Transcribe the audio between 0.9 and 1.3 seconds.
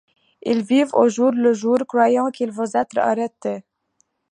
au jour